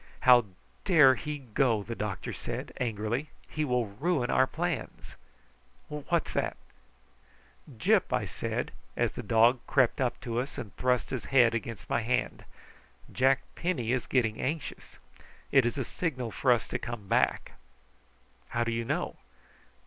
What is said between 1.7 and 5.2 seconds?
the doctor said angrily. "He will ruin our plans!